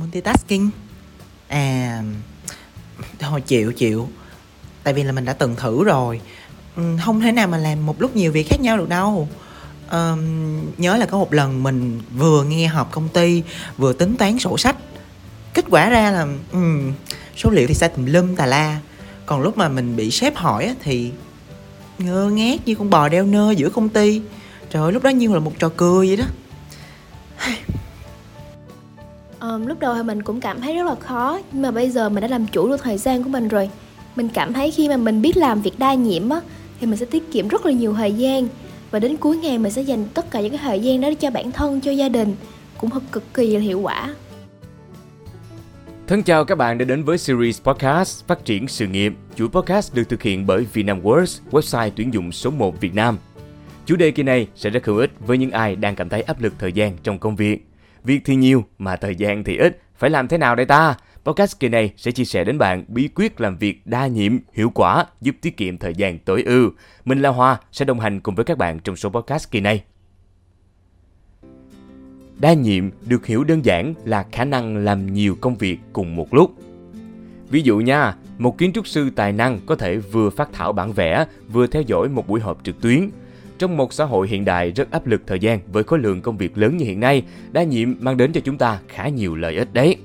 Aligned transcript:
multitasking. 0.00 0.70
À 1.48 2.02
thôi 3.18 3.40
chịu 3.40 3.72
chịu. 3.72 4.08
Tại 4.82 4.94
vì 4.94 5.02
là 5.02 5.12
mình 5.12 5.24
đã 5.24 5.32
từng 5.32 5.56
thử 5.56 5.84
rồi. 5.84 6.20
Ừ, 6.76 6.82
không 7.04 7.20
thể 7.20 7.32
nào 7.32 7.48
mà 7.48 7.58
làm 7.58 7.86
một 7.86 8.00
lúc 8.00 8.16
nhiều 8.16 8.32
việc 8.32 8.48
khác 8.48 8.60
nhau 8.60 8.76
được 8.76 8.88
đâu. 8.88 9.28
Um, 9.90 10.20
nhớ 10.78 10.96
là 10.96 11.06
có 11.06 11.18
một 11.18 11.32
lần 11.32 11.62
mình 11.62 12.00
vừa 12.16 12.44
nghe 12.44 12.66
họp 12.66 12.90
công 12.90 13.08
ty 13.08 13.42
vừa 13.76 13.92
tính 13.92 14.16
toán 14.16 14.38
sổ 14.38 14.58
sách. 14.58 14.76
Kết 15.54 15.64
quả 15.70 15.88
ra 15.88 16.10
là 16.10 16.26
um, 16.52 16.92
số 17.36 17.50
liệu 17.50 17.66
thì 17.66 17.74
sai 17.74 17.88
tùm 17.88 18.06
lum 18.06 18.36
tà 18.36 18.46
la. 18.46 18.80
Còn 19.26 19.40
lúc 19.40 19.58
mà 19.58 19.68
mình 19.68 19.96
bị 19.96 20.10
sếp 20.10 20.36
hỏi 20.36 20.74
thì 20.82 21.12
ngơ 21.98 22.30
ngác 22.30 22.66
như 22.66 22.74
con 22.74 22.90
bò 22.90 23.08
đeo 23.08 23.26
nơ 23.26 23.50
giữa 23.50 23.70
công 23.70 23.88
ty. 23.88 24.22
Trời 24.70 24.82
ơi 24.82 24.92
lúc 24.92 25.02
đó 25.02 25.10
như 25.10 25.32
là 25.32 25.40
một 25.40 25.52
trò 25.58 25.70
cười 25.76 26.08
vậy 26.08 26.16
đó 26.16 26.24
um, 29.46 29.66
lúc 29.66 29.80
đầu 29.80 29.94
thì 29.94 30.02
mình 30.02 30.22
cũng 30.22 30.40
cảm 30.40 30.60
thấy 30.60 30.76
rất 30.76 30.86
là 30.86 30.94
khó 30.94 31.40
nhưng 31.52 31.62
mà 31.62 31.70
bây 31.70 31.90
giờ 31.90 32.08
mình 32.08 32.22
đã 32.22 32.28
làm 32.28 32.46
chủ 32.46 32.68
được 32.68 32.82
thời 32.82 32.98
gian 32.98 33.22
của 33.22 33.28
mình 33.28 33.48
rồi 33.48 33.70
mình 34.16 34.28
cảm 34.28 34.52
thấy 34.52 34.70
khi 34.70 34.88
mà 34.88 34.96
mình 34.96 35.22
biết 35.22 35.36
làm 35.36 35.62
việc 35.62 35.78
đa 35.78 35.94
nhiệm 35.94 36.28
á 36.28 36.40
thì 36.80 36.86
mình 36.86 36.96
sẽ 36.96 37.06
tiết 37.06 37.32
kiệm 37.32 37.48
rất 37.48 37.66
là 37.66 37.72
nhiều 37.72 37.94
thời 37.94 38.12
gian 38.12 38.48
và 38.90 38.98
đến 38.98 39.16
cuối 39.16 39.36
ngày 39.36 39.58
mình 39.58 39.72
sẽ 39.72 39.82
dành 39.82 40.04
tất 40.14 40.30
cả 40.30 40.40
những 40.40 40.50
cái 40.50 40.60
thời 40.62 40.80
gian 40.80 41.00
đó 41.00 41.08
cho 41.20 41.30
bản 41.30 41.52
thân 41.52 41.80
cho 41.80 41.90
gia 41.90 42.08
đình 42.08 42.36
cũng 42.78 42.90
cực 43.12 43.34
kỳ 43.34 43.56
là 43.56 43.60
hiệu 43.60 43.80
quả 43.80 44.14
Thân 46.06 46.22
chào 46.22 46.44
các 46.44 46.58
bạn 46.58 46.78
đã 46.78 46.84
đến 46.84 47.04
với 47.04 47.18
series 47.18 47.62
podcast 47.62 48.26
Phát 48.26 48.44
triển 48.44 48.68
sự 48.68 48.86
nghiệp. 48.86 49.12
Chuỗi 49.36 49.48
podcast 49.48 49.94
được 49.94 50.08
thực 50.08 50.22
hiện 50.22 50.46
bởi 50.46 50.66
VietnamWorks, 50.74 51.40
website 51.50 51.90
tuyển 51.96 52.14
dụng 52.14 52.32
số 52.32 52.50
1 52.50 52.80
Việt 52.80 52.94
Nam. 52.94 53.18
Chủ 53.86 53.96
đề 53.96 54.10
kỳ 54.10 54.22
này 54.22 54.48
sẽ 54.54 54.70
rất 54.70 54.86
hữu 54.86 54.96
ích 54.96 55.10
với 55.20 55.38
những 55.38 55.50
ai 55.50 55.76
đang 55.76 55.96
cảm 55.96 56.08
thấy 56.08 56.22
áp 56.22 56.42
lực 56.42 56.52
thời 56.58 56.72
gian 56.72 56.96
trong 57.02 57.18
công 57.18 57.36
việc. 57.36 57.65
Việc 58.06 58.22
thì 58.24 58.36
nhiều 58.36 58.64
mà 58.78 58.96
thời 58.96 59.14
gian 59.14 59.44
thì 59.44 59.56
ít, 59.56 59.80
phải 59.96 60.10
làm 60.10 60.28
thế 60.28 60.38
nào 60.38 60.56
đây 60.56 60.66
ta? 60.66 60.94
Podcast 61.24 61.60
kỳ 61.60 61.68
này 61.68 61.92
sẽ 61.96 62.10
chia 62.10 62.24
sẻ 62.24 62.44
đến 62.44 62.58
bạn 62.58 62.84
bí 62.88 63.08
quyết 63.14 63.40
làm 63.40 63.58
việc 63.58 63.86
đa 63.86 64.06
nhiệm, 64.06 64.38
hiệu 64.52 64.70
quả, 64.70 65.04
giúp 65.20 65.36
tiết 65.40 65.56
kiệm 65.56 65.78
thời 65.78 65.94
gian 65.94 66.18
tối 66.18 66.42
ưu. 66.42 66.70
Mình 67.04 67.22
là 67.22 67.28
Hoa 67.28 67.60
sẽ 67.72 67.84
đồng 67.84 68.00
hành 68.00 68.20
cùng 68.20 68.34
với 68.34 68.44
các 68.44 68.58
bạn 68.58 68.78
trong 68.78 68.96
số 68.96 69.08
podcast 69.08 69.50
kỳ 69.50 69.60
này. 69.60 69.84
Đa 72.38 72.52
nhiệm 72.52 72.90
được 73.06 73.26
hiểu 73.26 73.44
đơn 73.44 73.64
giản 73.64 73.94
là 74.04 74.26
khả 74.32 74.44
năng 74.44 74.76
làm 74.76 75.12
nhiều 75.12 75.36
công 75.40 75.56
việc 75.56 75.78
cùng 75.92 76.16
một 76.16 76.34
lúc. 76.34 76.54
Ví 77.50 77.62
dụ 77.62 77.78
nha, 77.78 78.14
một 78.38 78.58
kiến 78.58 78.72
trúc 78.72 78.86
sư 78.86 79.10
tài 79.16 79.32
năng 79.32 79.60
có 79.66 79.76
thể 79.76 79.96
vừa 79.96 80.30
phát 80.30 80.48
thảo 80.52 80.72
bản 80.72 80.92
vẽ, 80.92 81.26
vừa 81.52 81.66
theo 81.66 81.82
dõi 81.82 82.08
một 82.08 82.28
buổi 82.28 82.40
họp 82.40 82.64
trực 82.64 82.80
tuyến. 82.80 83.10
Trong 83.58 83.76
một 83.76 83.92
xã 83.92 84.04
hội 84.04 84.28
hiện 84.28 84.44
đại 84.44 84.70
rất 84.70 84.90
áp 84.90 85.06
lực 85.06 85.22
thời 85.26 85.38
gian 85.38 85.60
với 85.72 85.84
khối 85.84 85.98
lượng 85.98 86.20
công 86.20 86.36
việc 86.36 86.58
lớn 86.58 86.76
như 86.76 86.84
hiện 86.84 87.00
nay, 87.00 87.22
đa 87.52 87.62
nhiệm 87.62 87.94
mang 88.00 88.16
đến 88.16 88.32
cho 88.32 88.40
chúng 88.44 88.58
ta 88.58 88.80
khá 88.88 89.08
nhiều 89.08 89.34
lợi 89.36 89.56
ích 89.56 89.74
đấy. 89.74 89.96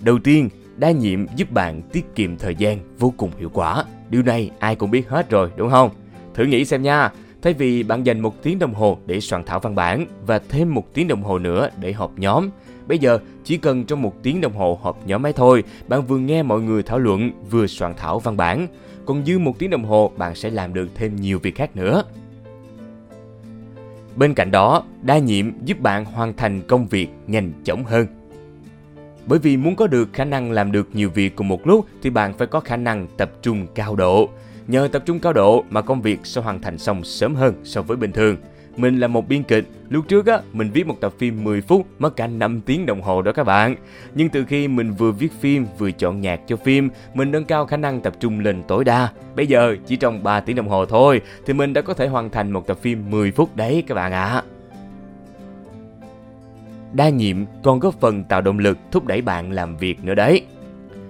Đầu 0.00 0.18
tiên, 0.18 0.48
đa 0.76 0.90
nhiệm 0.90 1.26
giúp 1.36 1.52
bạn 1.52 1.82
tiết 1.92 2.14
kiệm 2.14 2.36
thời 2.36 2.54
gian 2.54 2.78
vô 2.98 3.12
cùng 3.16 3.30
hiệu 3.38 3.50
quả. 3.52 3.84
Điều 4.10 4.22
này 4.22 4.50
ai 4.58 4.76
cũng 4.76 4.90
biết 4.90 5.08
hết 5.08 5.30
rồi 5.30 5.50
đúng 5.56 5.70
không? 5.70 5.90
Thử 6.34 6.44
nghĩ 6.44 6.64
xem 6.64 6.82
nha, 6.82 7.10
Thay 7.46 7.52
vì 7.52 7.82
bạn 7.82 8.06
dành 8.06 8.20
một 8.20 8.42
tiếng 8.42 8.58
đồng 8.58 8.74
hồ 8.74 8.98
để 9.06 9.20
soạn 9.20 9.44
thảo 9.44 9.60
văn 9.60 9.74
bản 9.74 10.06
và 10.26 10.38
thêm 10.48 10.74
một 10.74 10.94
tiếng 10.94 11.08
đồng 11.08 11.22
hồ 11.22 11.38
nữa 11.38 11.68
để 11.80 11.92
họp 11.92 12.18
nhóm, 12.18 12.50
bây 12.86 12.98
giờ 12.98 13.18
chỉ 13.44 13.56
cần 13.56 13.84
trong 13.84 14.02
một 14.02 14.22
tiếng 14.22 14.40
đồng 14.40 14.52
hồ 14.52 14.78
họp 14.82 15.06
nhóm 15.06 15.26
ấy 15.26 15.32
thôi, 15.32 15.64
bạn 15.88 16.06
vừa 16.06 16.18
nghe 16.18 16.42
mọi 16.42 16.60
người 16.60 16.82
thảo 16.82 16.98
luận 16.98 17.30
vừa 17.50 17.66
soạn 17.66 17.94
thảo 17.96 18.18
văn 18.18 18.36
bản. 18.36 18.66
Còn 19.06 19.24
dư 19.26 19.38
một 19.38 19.58
tiếng 19.58 19.70
đồng 19.70 19.84
hồ 19.84 20.12
bạn 20.16 20.34
sẽ 20.34 20.50
làm 20.50 20.74
được 20.74 20.88
thêm 20.94 21.16
nhiều 21.16 21.38
việc 21.38 21.54
khác 21.54 21.76
nữa. 21.76 22.02
Bên 24.16 24.34
cạnh 24.34 24.50
đó, 24.50 24.84
đa 25.02 25.18
nhiệm 25.18 25.64
giúp 25.64 25.80
bạn 25.80 26.04
hoàn 26.04 26.36
thành 26.36 26.62
công 26.62 26.86
việc 26.86 27.08
nhanh 27.26 27.52
chóng 27.64 27.84
hơn. 27.84 28.06
Bởi 29.26 29.38
vì 29.38 29.56
muốn 29.56 29.76
có 29.76 29.86
được 29.86 30.08
khả 30.12 30.24
năng 30.24 30.50
làm 30.50 30.72
được 30.72 30.88
nhiều 30.92 31.10
việc 31.10 31.36
cùng 31.36 31.48
một 31.48 31.66
lúc 31.66 31.86
thì 32.02 32.10
bạn 32.10 32.34
phải 32.38 32.46
có 32.46 32.60
khả 32.60 32.76
năng 32.76 33.06
tập 33.16 33.30
trung 33.42 33.66
cao 33.74 33.96
độ. 33.96 34.28
Nhờ 34.66 34.88
tập 34.92 35.02
trung 35.06 35.18
cao 35.18 35.32
độ 35.32 35.64
mà 35.70 35.82
công 35.82 36.02
việc 36.02 36.20
sẽ 36.24 36.40
hoàn 36.40 36.60
thành 36.60 36.78
xong 36.78 37.04
sớm 37.04 37.34
hơn 37.34 37.54
so 37.64 37.82
với 37.82 37.96
bình 37.96 38.12
thường. 38.12 38.36
Mình 38.76 39.00
là 39.00 39.06
một 39.06 39.28
biên 39.28 39.42
kịch, 39.42 39.64
lúc 39.88 40.08
trước 40.08 40.26
á, 40.26 40.40
mình 40.52 40.70
viết 40.70 40.86
một 40.86 41.00
tập 41.00 41.12
phim 41.18 41.44
10 41.44 41.60
phút 41.60 41.86
mất 41.98 42.16
cả 42.16 42.26
5 42.26 42.60
tiếng 42.60 42.86
đồng 42.86 43.02
hồ 43.02 43.22
đó 43.22 43.32
các 43.32 43.44
bạn. 43.44 43.76
Nhưng 44.14 44.28
từ 44.28 44.44
khi 44.44 44.68
mình 44.68 44.92
vừa 44.92 45.12
viết 45.12 45.32
phim 45.40 45.66
vừa 45.78 45.90
chọn 45.90 46.20
nhạc 46.20 46.40
cho 46.46 46.56
phim, 46.56 46.90
mình 47.14 47.30
nâng 47.30 47.44
cao 47.44 47.66
khả 47.66 47.76
năng 47.76 48.00
tập 48.00 48.14
trung 48.20 48.40
lên 48.40 48.62
tối 48.68 48.84
đa. 48.84 49.08
Bây 49.36 49.46
giờ 49.46 49.76
chỉ 49.86 49.96
trong 49.96 50.22
3 50.22 50.40
tiếng 50.40 50.56
đồng 50.56 50.68
hồ 50.68 50.86
thôi 50.86 51.20
thì 51.46 51.52
mình 51.52 51.72
đã 51.72 51.80
có 51.80 51.94
thể 51.94 52.06
hoàn 52.06 52.30
thành 52.30 52.50
một 52.50 52.66
tập 52.66 52.78
phim 52.80 53.10
10 53.10 53.30
phút 53.30 53.56
đấy 53.56 53.82
các 53.86 53.94
bạn 53.94 54.12
ạ. 54.12 54.24
À. 54.24 54.42
Đa 56.92 57.08
nhiệm 57.08 57.36
còn 57.62 57.78
góp 57.78 58.00
phần 58.00 58.24
tạo 58.24 58.40
động 58.40 58.58
lực 58.58 58.78
thúc 58.92 59.06
đẩy 59.06 59.22
bạn 59.22 59.52
làm 59.52 59.76
việc 59.76 60.04
nữa 60.04 60.14
đấy. 60.14 60.46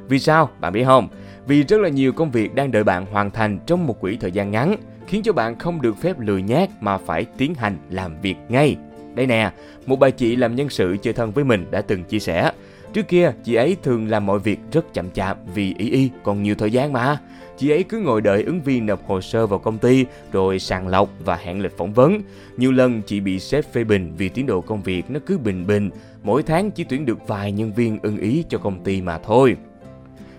Vì 0.09 0.19
sao? 0.19 0.51
Bạn 0.61 0.73
biết 0.73 0.85
không? 0.85 1.09
vì 1.47 1.63
rất 1.63 1.81
là 1.81 1.89
nhiều 1.89 2.13
công 2.13 2.31
việc 2.31 2.55
đang 2.55 2.71
đợi 2.71 2.85
bạn 2.85 3.07
hoàn 3.07 3.31
thành 3.31 3.59
trong 3.67 3.87
một 3.87 4.01
quỹ 4.01 4.17
thời 4.17 4.33
gian 4.33 4.51
ngắn, 4.51 4.77
khiến 5.07 5.23
cho 5.23 5.33
bạn 5.33 5.59
không 5.59 5.83
được 5.83 5.97
phép 5.97 6.21
lười 6.21 6.43
nhác 6.43 6.71
mà 6.81 6.99
phải 6.99 7.27
tiến 7.37 7.55
hành 7.55 7.77
làm 7.91 8.21
việc 8.23 8.37
ngay. 8.49 8.77
Đây 9.15 9.27
nè, 9.27 9.51
một 9.87 9.99
bà 9.99 10.11
chị 10.11 10.37
làm 10.37 10.55
nhân 10.55 10.69
sự 10.69 10.97
chơi 11.03 11.15
thân 11.15 11.33
với 11.33 11.45
mình 11.45 11.67
đã 11.71 11.81
từng 11.81 12.05
chia 12.05 12.19
sẻ. 12.19 12.53
Trước 12.93 13.09
kia, 13.09 13.33
chị 13.45 13.55
ấy 13.55 13.77
thường 13.83 14.09
làm 14.09 14.27
mọi 14.27 14.39
việc 14.39 14.59
rất 14.73 14.95
chậm 14.95 15.11
chạp 15.11 15.39
vì 15.55 15.75
ý 15.79 15.91
y 15.91 16.11
còn 16.23 16.43
nhiều 16.43 16.55
thời 16.55 16.71
gian 16.71 16.93
mà. 16.93 17.19
Chị 17.59 17.71
ấy 17.71 17.83
cứ 17.83 17.99
ngồi 17.99 18.21
đợi 18.21 18.43
ứng 18.43 18.63
viên 18.63 18.87
nộp 18.87 19.07
hồ 19.07 19.21
sơ 19.21 19.47
vào 19.47 19.59
công 19.59 19.79
ty 19.79 20.07
rồi 20.33 20.59
sàng 20.59 20.89
lọc 20.89 21.09
và 21.25 21.37
hẹn 21.37 21.61
lịch 21.61 21.77
phỏng 21.79 21.93
vấn. 21.93 22.21
Nhiều 22.57 22.73
lần 22.73 23.03
chị 23.03 23.21
bị 23.21 23.39
sếp 23.39 23.73
phê 23.73 23.85
bình 23.85 24.13
vì 24.19 24.29
tiến 24.29 24.47
độ 24.47 24.61
công 24.61 24.83
việc 24.83 25.11
nó 25.11 25.21
cứ 25.27 25.39
bình 25.39 25.67
bình, 25.67 25.91
mỗi 26.23 26.43
tháng 26.43 26.71
chỉ 26.71 26.85
tuyển 26.85 27.07
được 27.07 27.29
vài 27.29 27.53
nhân 27.53 27.73
viên 27.73 27.99
ưng 28.03 28.19
ý 28.19 28.45
cho 28.49 28.59
công 28.59 28.85
ty 28.85 29.03
mà 29.03 29.19
thôi. 29.19 29.57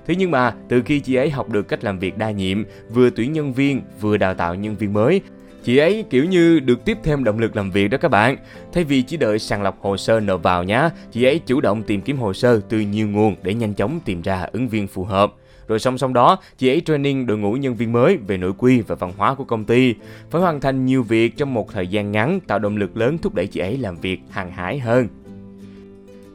Thế 0.08 0.16
nhưng 0.16 0.32
mà 0.32 0.54
từ 0.70 0.82
khi 0.86 1.00
chị 1.00 1.16
ấy 1.16 1.30
học 1.30 1.50
được 1.50 1.68
cách 1.68 1.84
làm 1.84 2.00
việc 2.00 2.18
đa 2.18 2.32
nhiệm, 2.32 2.64
vừa 2.94 3.10
tuyển 3.10 3.34
nhân 3.34 3.54
viên, 3.54 3.82
vừa 4.02 4.18
đào 4.18 4.34
tạo 4.34 4.56
nhân 4.56 4.76
viên 4.76 4.94
mới, 4.94 5.22
chị 5.64 5.78
ấy 5.78 6.06
kiểu 6.10 6.26
như 6.26 6.60
được 6.60 6.86
tiếp 6.86 6.98
thêm 7.04 7.24
động 7.24 7.40
lực 7.40 7.56
làm 7.56 7.72
việc 7.72 7.88
đó 7.88 7.98
các 7.98 8.12
bạn. 8.12 8.38
Thay 8.74 8.84
vì 8.84 9.02
chỉ 9.02 9.18
đợi 9.18 9.40
sàng 9.40 9.62
lọc 9.62 9.82
hồ 9.82 9.98
sơ 9.98 10.20
nộp 10.20 10.44
vào 10.44 10.64
nhá, 10.64 10.90
chị 11.12 11.24
ấy 11.24 11.40
chủ 11.46 11.62
động 11.62 11.84
tìm 11.84 12.02
kiếm 12.02 12.18
hồ 12.18 12.34
sơ 12.34 12.62
từ 12.70 12.80
nhiều 12.80 13.08
nguồn 13.08 13.36
để 13.44 13.54
nhanh 13.54 13.74
chóng 13.74 14.00
tìm 14.06 14.22
ra 14.22 14.48
ứng 14.52 14.68
viên 14.68 14.88
phù 14.88 15.04
hợp. 15.04 15.34
Rồi 15.68 15.80
song 15.80 15.98
song 15.98 16.14
đó, 16.14 16.40
chị 16.58 16.70
ấy 16.70 16.82
training 16.86 17.26
đội 17.26 17.38
ngũ 17.38 17.54
nhân 17.54 17.76
viên 17.76 17.92
mới 17.92 18.18
về 18.18 18.38
nội 18.38 18.54
quy 18.58 18.82
và 18.82 18.96
văn 18.96 19.14
hóa 19.18 19.36
của 19.36 19.44
công 19.44 19.66
ty. 19.66 19.96
Phải 20.30 20.42
hoàn 20.42 20.62
thành 20.62 20.86
nhiều 20.86 21.04
việc 21.04 21.38
trong 21.38 21.54
một 21.54 21.74
thời 21.74 21.88
gian 21.88 22.12
ngắn 22.12 22.40
tạo 22.40 22.60
động 22.60 22.78
lực 22.78 22.98
lớn 22.98 23.18
thúc 23.18 23.36
đẩy 23.36 23.48
chị 23.48 23.60
ấy 23.60 23.78
làm 23.78 23.98
việc 23.98 24.20
hàng 24.30 24.52
hải 24.52 24.80
hơn. 24.80 25.08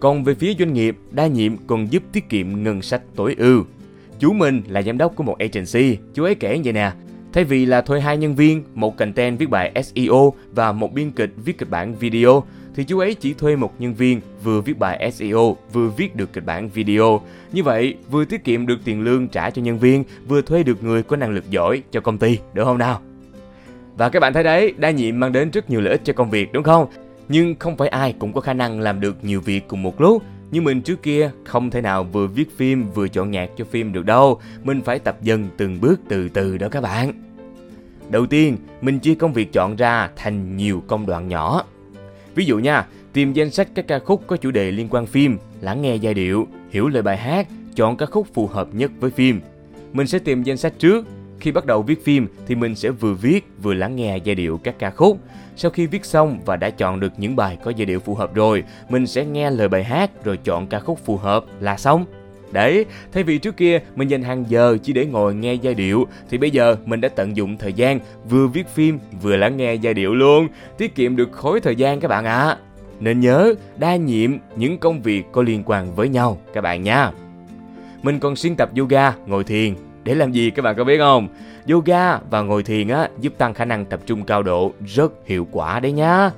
Còn 0.02 0.24
về 0.24 0.34
phía 0.34 0.54
doanh 0.58 0.72
nghiệp, 0.72 0.96
đa 1.10 1.26
nhiệm 1.26 1.56
còn 1.66 1.92
giúp 1.92 2.02
tiết 2.12 2.28
kiệm 2.28 2.62
ngân 2.62 2.82
sách 2.82 3.02
tối 3.16 3.34
ưu. 3.38 3.64
Chú 4.18 4.32
mình 4.32 4.62
là 4.68 4.82
giám 4.82 4.98
đốc 4.98 5.16
của 5.16 5.24
một 5.24 5.38
agency, 5.38 5.98
chú 6.14 6.24
ấy 6.24 6.34
kể 6.34 6.60
vậy 6.64 6.72
nè. 6.72 6.92
Thay 7.32 7.44
vì 7.44 7.66
là 7.66 7.80
thuê 7.80 8.00
hai 8.00 8.16
nhân 8.16 8.34
viên, 8.34 8.62
một 8.74 8.96
content 8.96 9.38
viết 9.38 9.50
bài 9.50 9.82
SEO 9.84 10.32
và 10.54 10.72
một 10.72 10.92
biên 10.92 11.10
kịch 11.10 11.30
viết 11.44 11.58
kịch 11.58 11.70
bản 11.70 11.94
video, 11.94 12.44
thì 12.74 12.84
chú 12.84 12.98
ấy 12.98 13.14
chỉ 13.14 13.34
thuê 13.34 13.56
một 13.56 13.80
nhân 13.80 13.94
viên 13.94 14.20
vừa 14.44 14.60
viết 14.60 14.78
bài 14.78 15.12
SEO, 15.12 15.56
vừa 15.72 15.88
viết 15.88 16.16
được 16.16 16.32
kịch 16.32 16.46
bản 16.46 16.68
video. 16.68 17.20
Như 17.52 17.62
vậy, 17.62 17.94
vừa 18.10 18.24
tiết 18.24 18.44
kiệm 18.44 18.66
được 18.66 18.78
tiền 18.84 19.02
lương 19.02 19.28
trả 19.28 19.50
cho 19.50 19.62
nhân 19.62 19.78
viên, 19.78 20.04
vừa 20.28 20.42
thuê 20.42 20.62
được 20.62 20.84
người 20.84 21.02
có 21.02 21.16
năng 21.16 21.30
lực 21.30 21.50
giỏi 21.50 21.82
cho 21.92 22.00
công 22.00 22.18
ty, 22.18 22.38
được 22.54 22.64
không 22.64 22.78
nào? 22.78 23.00
Và 23.96 24.08
các 24.08 24.20
bạn 24.20 24.32
thấy 24.32 24.42
đấy, 24.42 24.74
đa 24.76 24.90
nhiệm 24.90 25.20
mang 25.20 25.32
đến 25.32 25.50
rất 25.50 25.70
nhiều 25.70 25.80
lợi 25.80 25.92
ích 25.92 26.00
cho 26.04 26.12
công 26.12 26.30
việc 26.30 26.52
đúng 26.52 26.62
không? 26.62 26.86
Nhưng 27.28 27.54
không 27.58 27.76
phải 27.76 27.88
ai 27.88 28.14
cũng 28.18 28.32
có 28.32 28.40
khả 28.40 28.52
năng 28.52 28.80
làm 28.80 29.00
được 29.00 29.24
nhiều 29.24 29.40
việc 29.40 29.68
cùng 29.68 29.82
một 29.82 30.00
lúc. 30.00 30.22
Như 30.50 30.60
mình 30.60 30.82
trước 30.82 31.02
kia 31.02 31.30
không 31.44 31.70
thể 31.70 31.80
nào 31.80 32.04
vừa 32.04 32.26
viết 32.26 32.56
phim 32.56 32.90
vừa 32.90 33.08
chọn 33.08 33.30
nhạc 33.30 33.50
cho 33.56 33.64
phim 33.64 33.92
được 33.92 34.06
đâu. 34.06 34.40
Mình 34.64 34.80
phải 34.80 34.98
tập 34.98 35.16
dần 35.22 35.48
từng 35.56 35.80
bước 35.80 36.00
từ 36.08 36.28
từ 36.28 36.58
đó 36.58 36.68
các 36.68 36.80
bạn. 36.80 37.12
Đầu 38.10 38.26
tiên, 38.26 38.56
mình 38.80 38.98
chia 38.98 39.14
công 39.14 39.32
việc 39.32 39.52
chọn 39.52 39.76
ra 39.76 40.10
thành 40.16 40.56
nhiều 40.56 40.82
công 40.86 41.06
đoạn 41.06 41.28
nhỏ. 41.28 41.64
Ví 42.34 42.44
dụ 42.44 42.58
nha, 42.58 42.86
tìm 43.12 43.32
danh 43.32 43.50
sách 43.50 43.68
các 43.74 43.86
ca 43.88 43.98
khúc 43.98 44.22
có 44.26 44.36
chủ 44.36 44.50
đề 44.50 44.70
liên 44.70 44.88
quan 44.90 45.06
phim, 45.06 45.38
lắng 45.60 45.82
nghe 45.82 45.96
giai 45.96 46.14
điệu, 46.14 46.46
hiểu 46.70 46.88
lời 46.88 47.02
bài 47.02 47.16
hát, 47.16 47.48
chọn 47.76 47.96
ca 47.96 48.06
khúc 48.06 48.26
phù 48.34 48.46
hợp 48.46 48.68
nhất 48.72 48.90
với 49.00 49.10
phim. 49.10 49.40
Mình 49.92 50.06
sẽ 50.06 50.18
tìm 50.18 50.42
danh 50.42 50.56
sách 50.56 50.72
trước, 50.78 51.06
khi 51.42 51.52
bắt 51.52 51.66
đầu 51.66 51.82
viết 51.82 52.04
phim 52.04 52.26
thì 52.46 52.54
mình 52.54 52.74
sẽ 52.74 52.90
vừa 52.90 53.14
viết 53.14 53.46
vừa 53.62 53.74
lắng 53.74 53.96
nghe 53.96 54.16
giai 54.16 54.34
điệu 54.34 54.60
các 54.64 54.74
ca 54.78 54.90
khúc. 54.90 55.18
Sau 55.56 55.70
khi 55.70 55.86
viết 55.86 56.04
xong 56.04 56.40
và 56.44 56.56
đã 56.56 56.70
chọn 56.70 57.00
được 57.00 57.12
những 57.16 57.36
bài 57.36 57.58
có 57.64 57.70
giai 57.70 57.86
điệu 57.86 58.00
phù 58.00 58.14
hợp 58.14 58.34
rồi, 58.34 58.64
mình 58.88 59.06
sẽ 59.06 59.24
nghe 59.24 59.50
lời 59.50 59.68
bài 59.68 59.84
hát 59.84 60.24
rồi 60.24 60.38
chọn 60.44 60.66
ca 60.66 60.80
khúc 60.80 60.98
phù 61.04 61.16
hợp 61.16 61.44
là 61.60 61.76
xong. 61.76 62.04
Đấy, 62.52 62.84
thay 63.12 63.22
vì 63.22 63.38
trước 63.38 63.56
kia 63.56 63.80
mình 63.96 64.08
dành 64.08 64.22
hàng 64.22 64.44
giờ 64.48 64.76
chỉ 64.82 64.92
để 64.92 65.06
ngồi 65.06 65.34
nghe 65.34 65.54
giai 65.54 65.74
điệu 65.74 66.06
thì 66.30 66.38
bây 66.38 66.50
giờ 66.50 66.76
mình 66.84 67.00
đã 67.00 67.08
tận 67.08 67.36
dụng 67.36 67.58
thời 67.58 67.72
gian 67.72 68.00
vừa 68.28 68.46
viết 68.46 68.68
phim 68.68 68.98
vừa 69.22 69.36
lắng 69.36 69.56
nghe 69.56 69.74
giai 69.74 69.94
điệu 69.94 70.14
luôn, 70.14 70.48
tiết 70.78 70.94
kiệm 70.94 71.16
được 71.16 71.32
khối 71.32 71.60
thời 71.60 71.76
gian 71.76 72.00
các 72.00 72.08
bạn 72.08 72.24
ạ. 72.24 72.48
À. 72.48 72.56
Nên 73.00 73.20
nhớ 73.20 73.54
đa 73.76 73.96
nhiệm 73.96 74.30
những 74.56 74.78
công 74.78 75.02
việc 75.02 75.24
có 75.32 75.42
liên 75.42 75.62
quan 75.66 75.94
với 75.94 76.08
nhau 76.08 76.38
các 76.54 76.60
bạn 76.60 76.82
nha. 76.82 77.10
Mình 78.02 78.18
còn 78.18 78.36
xuyên 78.36 78.56
tập 78.56 78.70
yoga, 78.76 79.14
ngồi 79.26 79.44
thiền 79.44 79.74
để 80.04 80.14
làm 80.14 80.32
gì 80.32 80.50
các 80.50 80.62
bạn 80.62 80.76
có 80.76 80.84
biết 80.84 80.98
không? 80.98 81.28
Yoga 81.70 82.18
và 82.18 82.42
ngồi 82.42 82.62
thiền 82.62 82.88
á 82.88 83.08
giúp 83.20 83.32
tăng 83.38 83.54
khả 83.54 83.64
năng 83.64 83.84
tập 83.84 84.00
trung 84.06 84.24
cao 84.24 84.42
độ 84.42 84.72
rất 84.86 85.12
hiệu 85.26 85.46
quả 85.52 85.80
đấy 85.80 85.92
nhá. 85.92 86.30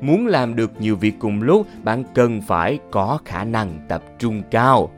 muốn 0.00 0.26
làm 0.26 0.56
được 0.56 0.70
nhiều 0.80 0.96
việc 0.96 1.14
cùng 1.18 1.42
lúc, 1.42 1.66
bạn 1.82 2.04
cần 2.14 2.42
phải 2.42 2.78
có 2.90 3.18
khả 3.24 3.44
năng 3.44 3.78
tập 3.88 4.02
trung 4.18 4.42
cao. 4.50 4.90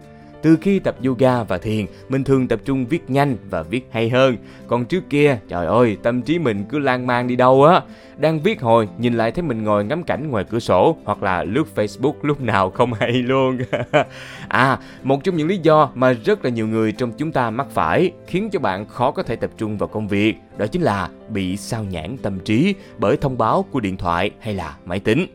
Từ 0.42 0.56
khi 0.60 0.78
tập 0.78 0.96
yoga 1.04 1.42
và 1.42 1.58
thiền, 1.58 1.86
mình 2.08 2.24
thường 2.24 2.48
tập 2.48 2.60
trung 2.64 2.86
viết 2.86 3.10
nhanh 3.10 3.36
và 3.50 3.62
viết 3.62 3.88
hay 3.90 4.08
hơn. 4.08 4.36
Còn 4.66 4.84
trước 4.84 5.10
kia, 5.10 5.38
trời 5.48 5.66
ơi, 5.66 5.96
tâm 6.02 6.22
trí 6.22 6.38
mình 6.38 6.64
cứ 6.68 6.78
lan 6.78 7.06
man 7.06 7.26
đi 7.26 7.36
đâu 7.36 7.64
á. 7.64 7.80
Đang 8.18 8.40
viết 8.40 8.60
hồi, 8.60 8.88
nhìn 8.98 9.14
lại 9.14 9.32
thấy 9.32 9.42
mình 9.42 9.64
ngồi 9.64 9.84
ngắm 9.84 10.02
cảnh 10.02 10.30
ngoài 10.30 10.44
cửa 10.50 10.58
sổ 10.58 10.96
hoặc 11.04 11.22
là 11.22 11.44
lướt 11.44 11.64
Facebook 11.74 12.14
lúc 12.22 12.40
nào 12.40 12.70
không 12.70 12.92
hay 12.92 13.12
luôn. 13.12 13.58
à, 14.48 14.78
một 15.02 15.24
trong 15.24 15.36
những 15.36 15.48
lý 15.48 15.58
do 15.58 15.90
mà 15.94 16.12
rất 16.12 16.44
là 16.44 16.50
nhiều 16.50 16.68
người 16.68 16.92
trong 16.92 17.12
chúng 17.12 17.32
ta 17.32 17.50
mắc 17.50 17.66
phải 17.70 18.12
khiến 18.26 18.50
cho 18.52 18.58
bạn 18.58 18.86
khó 18.86 19.10
có 19.10 19.22
thể 19.22 19.36
tập 19.36 19.50
trung 19.56 19.78
vào 19.78 19.88
công 19.88 20.08
việc, 20.08 20.34
đó 20.58 20.66
chính 20.66 20.82
là 20.82 21.08
bị 21.28 21.56
sao 21.56 21.84
nhãn 21.84 22.16
tâm 22.22 22.40
trí 22.40 22.74
bởi 22.98 23.16
thông 23.16 23.38
báo 23.38 23.64
của 23.70 23.80
điện 23.80 23.96
thoại 23.96 24.30
hay 24.40 24.54
là 24.54 24.76
máy 24.84 25.00
tính. 25.00 25.26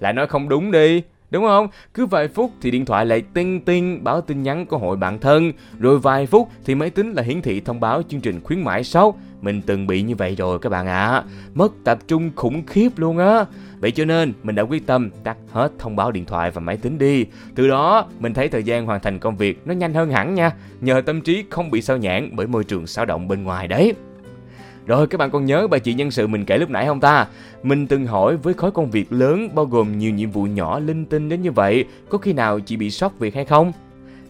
Lại 0.00 0.12
nói 0.12 0.26
không 0.26 0.48
đúng 0.48 0.70
đi, 0.70 1.02
Đúng 1.30 1.44
không? 1.44 1.68
Cứ 1.94 2.06
vài 2.06 2.28
phút 2.28 2.50
thì 2.60 2.70
điện 2.70 2.84
thoại 2.84 3.06
lại 3.06 3.22
tinh 3.34 3.60
tinh 3.60 4.04
báo 4.04 4.20
tin 4.20 4.42
nhắn 4.42 4.66
của 4.66 4.78
hội 4.78 4.96
bạn 4.96 5.18
thân, 5.18 5.52
rồi 5.78 5.98
vài 5.98 6.26
phút 6.26 6.48
thì 6.64 6.74
máy 6.74 6.90
tính 6.90 7.12
là 7.12 7.22
hiển 7.22 7.42
thị 7.42 7.60
thông 7.60 7.80
báo 7.80 8.02
chương 8.08 8.20
trình 8.20 8.40
khuyến 8.44 8.60
mãi 8.60 8.84
sốc. 8.84 9.16
Mình 9.40 9.62
từng 9.62 9.86
bị 9.86 10.02
như 10.02 10.14
vậy 10.14 10.34
rồi 10.34 10.58
các 10.58 10.68
bạn 10.68 10.86
ạ. 10.86 11.06
À. 11.06 11.24
Mất 11.54 11.72
tập 11.84 11.98
trung 12.08 12.30
khủng 12.36 12.66
khiếp 12.66 12.88
luôn 12.96 13.18
á. 13.18 13.44
Vậy 13.80 13.90
cho 13.90 14.04
nên 14.04 14.32
mình 14.42 14.54
đã 14.54 14.62
quyết 14.62 14.86
tâm 14.86 15.10
tắt 15.24 15.36
hết 15.52 15.72
thông 15.78 15.96
báo 15.96 16.12
điện 16.12 16.24
thoại 16.24 16.50
và 16.50 16.60
máy 16.60 16.76
tính 16.76 16.98
đi. 16.98 17.26
Từ 17.54 17.68
đó 17.68 18.06
mình 18.18 18.34
thấy 18.34 18.48
thời 18.48 18.62
gian 18.62 18.86
hoàn 18.86 19.00
thành 19.00 19.18
công 19.18 19.36
việc 19.36 19.66
nó 19.66 19.74
nhanh 19.74 19.94
hơn 19.94 20.10
hẳn 20.10 20.34
nha. 20.34 20.50
Nhờ 20.80 21.02
tâm 21.06 21.20
trí 21.20 21.44
không 21.50 21.70
bị 21.70 21.82
sao 21.82 21.96
nhãn 21.96 22.30
bởi 22.32 22.46
môi 22.46 22.64
trường 22.64 22.86
sao 22.86 23.04
động 23.04 23.28
bên 23.28 23.44
ngoài 23.44 23.68
đấy. 23.68 23.94
Rồi 24.90 25.06
các 25.06 25.18
bạn 25.18 25.30
còn 25.30 25.44
nhớ 25.44 25.66
bài 25.66 25.80
chị 25.80 25.94
nhân 25.94 26.10
sự 26.10 26.26
mình 26.26 26.44
kể 26.44 26.58
lúc 26.58 26.70
nãy 26.70 26.86
không 26.86 27.00
ta? 27.00 27.26
Mình 27.62 27.86
từng 27.86 28.06
hỏi 28.06 28.36
với 28.36 28.54
khối 28.54 28.70
công 28.70 28.90
việc 28.90 29.12
lớn 29.12 29.48
bao 29.54 29.64
gồm 29.64 29.98
nhiều 29.98 30.12
nhiệm 30.12 30.30
vụ 30.30 30.44
nhỏ 30.44 30.78
linh 30.78 31.04
tinh 31.04 31.28
đến 31.28 31.42
như 31.42 31.52
vậy, 31.52 31.84
có 32.08 32.18
khi 32.18 32.32
nào 32.32 32.60
chị 32.60 32.76
bị 32.76 32.90
sốc 32.90 33.18
việc 33.18 33.34
hay 33.34 33.44
không? 33.44 33.72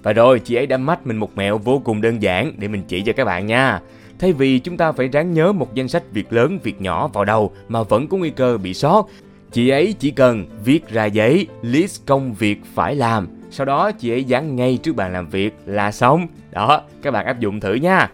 Và 0.03 0.13
rồi 0.13 0.39
chị 0.39 0.55
ấy 0.55 0.67
đã 0.67 0.77
mách 0.77 1.07
mình 1.07 1.17
một 1.17 1.37
mẹo 1.37 1.59
vô 1.59 1.83
cùng 1.85 2.01
đơn 2.01 2.23
giản 2.23 2.53
để 2.59 2.69
mình 2.69 2.83
chỉ 2.89 3.03
cho 3.03 3.13
các 3.13 3.25
bạn 3.25 3.47
nha. 3.47 3.81
Thay 4.19 4.33
vì 4.33 4.59
chúng 4.59 4.77
ta 4.77 4.93
phải 4.93 5.09
ráng 5.09 5.35
nhớ 5.35 5.53
một 5.53 5.75
danh 5.75 5.89
sách 5.89 6.03
việc 6.13 6.33
lớn, 6.33 6.59
việc 6.63 6.81
nhỏ 6.81 7.09
vào 7.09 7.25
đầu 7.25 7.53
mà 7.69 7.83
vẫn 7.83 8.09
có 8.09 8.17
nguy 8.17 8.31
cơ 8.31 8.59
bị 8.59 8.75
sót, 8.75 9.09
chị 9.53 9.69
ấy 9.69 9.95
chỉ 9.99 10.11
cần 10.11 10.47
viết 10.65 10.89
ra 10.89 11.05
giấy 11.05 11.47
list 11.63 12.07
công 12.07 12.35
việc 12.35 12.61
phải 12.75 12.95
làm, 12.95 13.29
sau 13.51 13.67
đó 13.67 13.93
chị 13.93 14.11
ấy 14.11 14.25
dán 14.25 14.57
ngay 14.57 14.79
trước 14.83 14.97
bàn 14.97 15.13
làm 15.13 15.29
việc 15.29 15.55
là 15.67 15.93
xong. 15.93 16.27
Đó, 16.51 16.83
các 17.03 17.11
bạn 17.11 17.27
áp 17.27 17.41
dụng 17.41 17.61
thử 17.61 17.75
nha. 17.75 18.11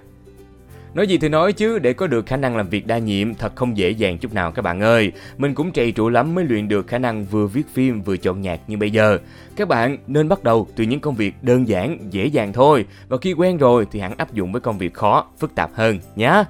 Nói 0.96 1.06
gì 1.06 1.18
thì 1.18 1.28
nói 1.28 1.52
chứ, 1.52 1.78
để 1.78 1.92
có 1.92 2.06
được 2.06 2.26
khả 2.26 2.36
năng 2.36 2.56
làm 2.56 2.68
việc 2.68 2.86
đa 2.86 2.98
nhiệm 2.98 3.34
thật 3.34 3.56
không 3.56 3.76
dễ 3.76 3.90
dàng 3.90 4.18
chút 4.18 4.34
nào 4.34 4.52
các 4.52 4.62
bạn 4.62 4.80
ơi. 4.80 5.12
Mình 5.38 5.54
cũng 5.54 5.72
trầy 5.72 5.92
trụ 5.92 6.08
lắm 6.08 6.34
mới 6.34 6.44
luyện 6.44 6.68
được 6.68 6.86
khả 6.86 6.98
năng 6.98 7.24
vừa 7.24 7.46
viết 7.46 7.68
phim 7.74 8.02
vừa 8.02 8.16
chọn 8.16 8.40
nhạc 8.40 8.60
như 8.66 8.76
bây 8.76 8.90
giờ. 8.90 9.18
Các 9.56 9.68
bạn 9.68 9.96
nên 10.06 10.28
bắt 10.28 10.44
đầu 10.44 10.68
từ 10.76 10.84
những 10.84 11.00
công 11.00 11.14
việc 11.14 11.34
đơn 11.42 11.68
giản, 11.68 11.98
dễ 12.10 12.26
dàng 12.26 12.52
thôi. 12.52 12.86
Và 13.08 13.16
khi 13.18 13.32
quen 13.32 13.56
rồi 13.56 13.86
thì 13.92 14.00
hẳn 14.00 14.14
áp 14.16 14.34
dụng 14.34 14.52
với 14.52 14.60
công 14.60 14.78
việc 14.78 14.94
khó, 14.94 15.26
phức 15.38 15.54
tạp 15.54 15.70
hơn 15.74 15.98
nhé. 16.16 16.44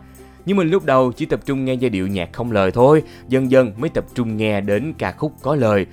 Nhưng 0.47 0.57
mình 0.57 0.71
lúc 0.71 0.85
đầu 0.85 1.13
chỉ 1.13 1.27
tập 1.27 1.41
trung 1.47 1.65
nghe 1.65 1.75
giai 1.75 1.91
điệu 1.91 2.07
nhạc 2.07 2.33
không 2.33 2.53
lời 2.53 2.71
thôi, 2.71 3.03
dần 3.29 3.51
dần 3.51 3.73
mới 3.77 3.91
tập 3.91 4.05
trung 4.15 4.37
nghe 4.37 4.61
đến 4.61 4.93
ca 4.99 5.13
khúc 5.13 5.33
có 5.43 5.55
lời. 5.55 5.87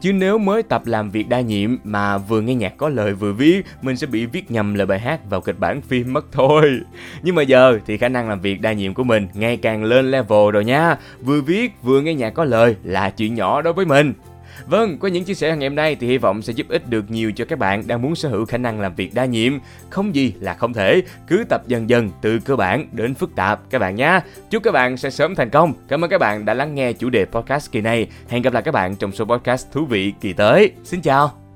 Chứ 0.00 0.12
nếu 0.12 0.38
mới 0.38 0.62
tập 0.62 0.82
làm 0.86 1.10
việc 1.10 1.28
đa 1.28 1.40
nhiệm 1.40 1.76
mà 1.84 2.18
vừa 2.18 2.40
nghe 2.40 2.54
nhạc 2.54 2.76
có 2.76 2.88
lời 2.88 3.14
vừa 3.14 3.32
viết, 3.32 3.66
mình 3.82 3.96
sẽ 3.96 4.06
bị 4.06 4.26
viết 4.26 4.50
nhầm 4.50 4.74
lời 4.74 4.86
bài 4.86 4.98
hát 4.98 5.30
vào 5.30 5.40
kịch 5.40 5.58
bản 5.58 5.80
phim 5.80 6.12
mất 6.12 6.26
thôi. 6.32 6.80
Nhưng 7.22 7.34
mà 7.34 7.42
giờ 7.42 7.78
thì 7.86 7.96
khả 7.96 8.08
năng 8.08 8.28
làm 8.28 8.40
việc 8.40 8.60
đa 8.60 8.72
nhiệm 8.72 8.94
của 8.94 9.04
mình 9.04 9.28
ngày 9.34 9.56
càng 9.56 9.84
lên 9.84 10.10
level 10.10 10.50
rồi 10.52 10.64
nha. 10.64 10.96
Vừa 11.20 11.40
viết 11.40 11.72
vừa 11.82 12.00
nghe 12.00 12.14
nhạc 12.14 12.30
có 12.30 12.44
lời 12.44 12.76
là 12.84 13.10
chuyện 13.10 13.34
nhỏ 13.34 13.62
đối 13.62 13.72
với 13.72 13.86
mình. 13.86 14.12
Vâng, 14.66 14.98
qua 14.98 15.10
những 15.10 15.24
chia 15.24 15.34
sẻ 15.34 15.56
ngày 15.56 15.68
hôm 15.68 15.76
nay 15.76 15.96
thì 16.00 16.06
hy 16.06 16.18
vọng 16.18 16.42
sẽ 16.42 16.52
giúp 16.52 16.66
ích 16.68 16.90
được 16.90 17.10
nhiều 17.10 17.32
cho 17.32 17.44
các 17.44 17.58
bạn 17.58 17.86
đang 17.86 18.02
muốn 18.02 18.14
sở 18.14 18.28
hữu 18.28 18.44
khả 18.44 18.58
năng 18.58 18.80
làm 18.80 18.94
việc 18.94 19.14
đa 19.14 19.24
nhiệm. 19.24 19.52
Không 19.90 20.14
gì 20.14 20.34
là 20.40 20.54
không 20.54 20.72
thể, 20.72 21.02
cứ 21.26 21.44
tập 21.48 21.62
dần 21.66 21.90
dần 21.90 22.10
từ 22.22 22.38
cơ 22.38 22.56
bản 22.56 22.86
đến 22.92 23.14
phức 23.14 23.34
tạp 23.34 23.70
các 23.70 23.78
bạn 23.78 23.96
nhé. 23.96 24.20
Chúc 24.50 24.62
các 24.62 24.72
bạn 24.72 24.96
sẽ 24.96 25.10
sớm 25.10 25.34
thành 25.34 25.50
công. 25.50 25.72
Cảm 25.88 26.04
ơn 26.04 26.10
các 26.10 26.18
bạn 26.18 26.44
đã 26.44 26.54
lắng 26.54 26.74
nghe 26.74 26.92
chủ 26.92 27.10
đề 27.10 27.24
podcast 27.24 27.72
kỳ 27.72 27.80
này. 27.80 28.06
Hẹn 28.28 28.42
gặp 28.42 28.52
lại 28.52 28.62
các 28.62 28.74
bạn 28.74 28.96
trong 28.96 29.12
số 29.12 29.24
podcast 29.24 29.66
thú 29.72 29.84
vị 29.84 30.12
kỳ 30.20 30.32
tới. 30.32 30.72
Xin 30.84 31.02
chào. 31.02 31.47